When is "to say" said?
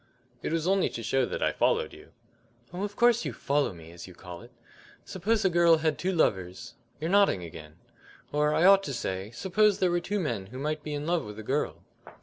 8.85-9.29